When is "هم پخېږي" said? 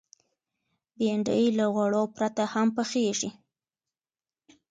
2.53-3.29